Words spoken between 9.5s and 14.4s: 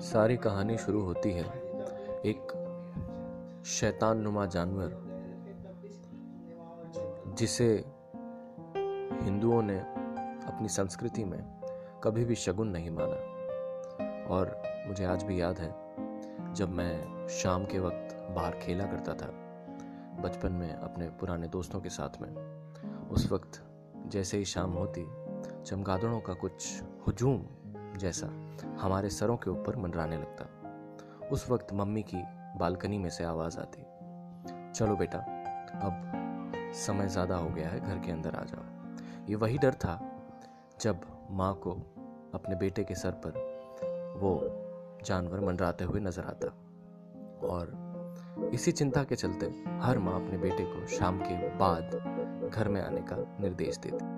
ने अपनी संस्कृति में कभी भी शगुन नहीं माना।